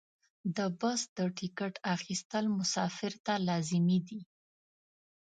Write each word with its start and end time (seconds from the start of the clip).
د 0.55 0.57
بس 0.79 1.01
د 1.17 1.19
ټکټ 1.37 1.73
اخیستل 1.95 2.45
مسافر 2.59 3.11
ته 3.25 3.33
لازمي 3.47 3.99
دي. 4.07 4.21